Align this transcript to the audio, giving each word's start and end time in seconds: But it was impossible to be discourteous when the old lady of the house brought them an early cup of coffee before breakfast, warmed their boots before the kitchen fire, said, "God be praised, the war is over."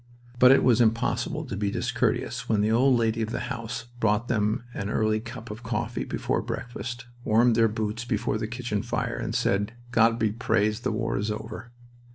But 0.39 0.49
it 0.51 0.63
was 0.63 0.81
impossible 0.81 1.45
to 1.45 1.55
be 1.55 1.69
discourteous 1.69 2.49
when 2.49 2.61
the 2.61 2.71
old 2.71 2.97
lady 2.97 3.21
of 3.21 3.29
the 3.29 3.39
house 3.53 3.85
brought 3.99 4.29
them 4.29 4.63
an 4.73 4.89
early 4.89 5.19
cup 5.19 5.51
of 5.51 5.61
coffee 5.61 6.05
before 6.05 6.41
breakfast, 6.41 7.05
warmed 7.23 7.53
their 7.55 7.67
boots 7.67 8.03
before 8.03 8.39
the 8.39 8.47
kitchen 8.47 8.81
fire, 8.81 9.31
said, 9.33 9.73
"God 9.91 10.17
be 10.17 10.31
praised, 10.31 10.81
the 10.83 10.91
war 10.91 11.19
is 11.19 11.29
over." 11.29 11.71